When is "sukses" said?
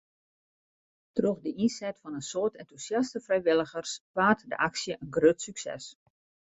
5.45-5.85